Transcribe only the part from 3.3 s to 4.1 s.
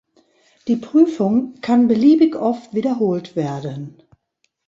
werden.